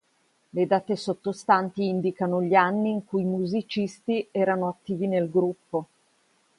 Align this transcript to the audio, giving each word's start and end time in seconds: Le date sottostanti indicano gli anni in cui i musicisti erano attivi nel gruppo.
Le 0.55 0.65
date 0.65 0.95
sottostanti 0.95 1.85
indicano 1.87 2.41
gli 2.41 2.55
anni 2.55 2.89
in 2.89 3.05
cui 3.05 3.21
i 3.21 3.25
musicisti 3.25 4.27
erano 4.31 4.67
attivi 4.67 5.05
nel 5.05 5.29
gruppo. 5.29 5.85